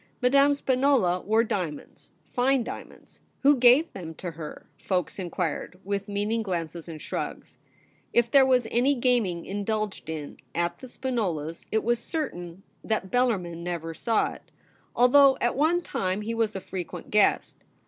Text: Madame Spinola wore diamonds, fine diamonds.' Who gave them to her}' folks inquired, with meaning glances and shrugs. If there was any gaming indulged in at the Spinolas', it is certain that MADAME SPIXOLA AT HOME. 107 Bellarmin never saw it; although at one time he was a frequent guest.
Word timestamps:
Madame 0.19 0.51
Spinola 0.55 1.19
wore 1.19 1.43
diamonds, 1.43 2.11
fine 2.25 2.63
diamonds.' 2.63 3.19
Who 3.43 3.57
gave 3.57 3.93
them 3.93 4.15
to 4.15 4.31
her}' 4.31 4.67
folks 4.89 5.19
inquired, 5.19 5.79
with 5.83 6.07
meaning 6.07 6.41
glances 6.41 6.89
and 6.89 6.99
shrugs. 6.99 7.59
If 8.11 8.31
there 8.31 8.43
was 8.43 8.65
any 8.71 8.95
gaming 8.95 9.45
indulged 9.45 10.09
in 10.09 10.37
at 10.55 10.79
the 10.79 10.87
Spinolas', 10.87 11.67
it 11.71 11.85
is 11.87 11.99
certain 11.99 12.63
that 12.83 13.03
MADAME 13.03 13.09
SPIXOLA 13.11 13.21
AT 13.21 13.21
HOME. 13.33 13.43
107 13.43 13.61
Bellarmin 13.63 13.63
never 13.63 13.93
saw 13.93 14.33
it; 14.33 14.51
although 14.95 15.37
at 15.39 15.55
one 15.55 15.83
time 15.83 16.21
he 16.21 16.33
was 16.33 16.55
a 16.55 16.61
frequent 16.61 17.11
guest. 17.11 17.57